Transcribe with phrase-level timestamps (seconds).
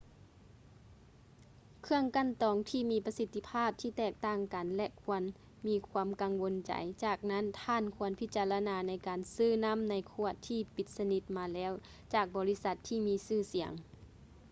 [1.81, 2.55] ເຄື່ອງກັ່ນຕອງ
[2.91, 5.23] ມີປະສິດທິພາບທີ່ແຕກຕ່າງກັນ ແລະ ຄວນ
[5.67, 6.71] ມີຄວາມກັງວົນໃຈ
[7.03, 11.73] ຈາກນັ້ນທ່ານຄວນພິຈາລະນາໃນການຊື້ນໍ້າໃນຂວດທີ່ປິດສະນິດມາແລ້ວ
[12.13, 13.71] ຈາກບໍລິສັດທີ່ມີຊື່ສຽງ